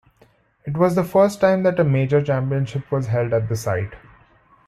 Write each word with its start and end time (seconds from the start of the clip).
It 0.65 0.75
was 0.77 0.95
the 0.95 1.03
first 1.03 1.39
time 1.39 1.61
that 1.61 1.79
a 1.79 1.83
major 1.83 2.23
championship 2.23 2.91
was 2.91 3.05
held 3.05 3.33
at 3.33 3.47
the 3.49 3.55
site. 3.55 3.93